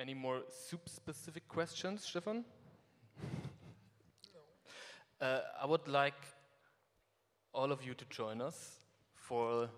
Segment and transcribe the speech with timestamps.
[0.00, 2.42] Any more soup-specific questions, Stefan?
[5.20, 5.26] No.
[5.26, 6.14] Uh, I would like
[7.52, 8.78] all of you to join us
[9.14, 9.68] for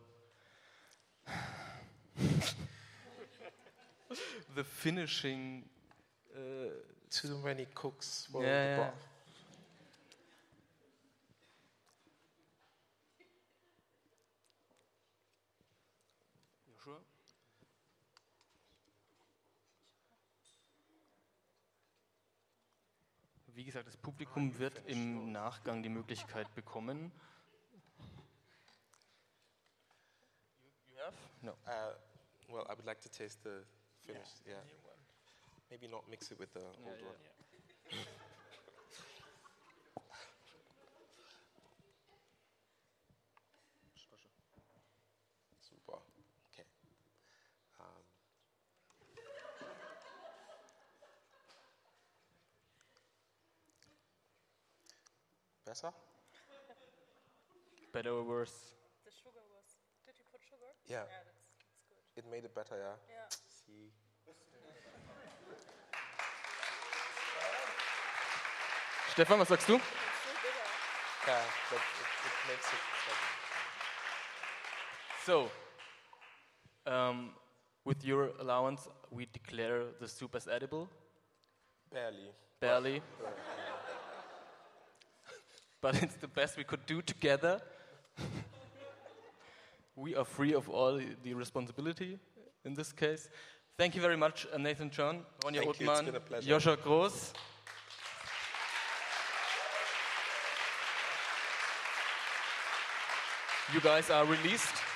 [4.55, 5.65] the finishing.
[6.37, 6.69] Uh,
[7.11, 8.77] Too many cooks for Yeah, the yeah.
[8.77, 8.93] bar.
[16.77, 16.99] Joshua?
[23.63, 27.13] Wie gesagt, das Publikum wird im Nachgang die Möglichkeit bekommen.
[30.89, 31.15] You have?
[31.43, 31.53] No.
[31.53, 31.95] Uh,
[32.49, 33.65] well, I would like to taste the
[34.05, 34.43] finished.
[34.45, 34.57] Yeah.
[35.71, 37.15] Maybe not mix it with the old yeah, one.
[45.61, 46.03] Super.
[55.65, 55.93] Besser?
[57.93, 58.75] Better or worse?
[59.05, 59.69] The sugar was.
[60.07, 60.71] Did you put sugar?
[60.87, 60.97] Yeah.
[60.97, 62.25] Yeah, that's, that's good.
[62.25, 62.97] It made it better, yeah.
[63.09, 63.29] Yeah.
[63.29, 63.93] See.
[69.13, 69.75] Stefan, was sagst du?
[69.75, 70.67] It's still bigger.
[71.29, 71.85] Yeah, it,
[72.29, 73.29] it makes it better.
[75.27, 75.51] So,
[76.87, 77.31] um,
[77.85, 80.89] with your allowance, we declare the soup as edible.
[81.93, 82.33] Barely.
[82.59, 83.03] Barely.
[85.83, 87.61] But it's the best we could do together.
[89.97, 92.19] we are free of all the responsibility
[92.65, 93.29] in this case.
[93.77, 96.51] Thank you very much, uh, Nathan John, Ronja Thank you, it's Othman, been a pleasure.
[96.51, 97.33] Joscha Groß.
[103.75, 104.92] You guys are released.